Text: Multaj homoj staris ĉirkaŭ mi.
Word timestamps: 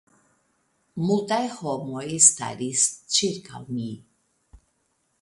Multaj 1.09 1.41
homoj 1.59 2.07
staris 2.31 2.89
ĉirkaŭ 3.19 3.65
mi. 3.71 3.89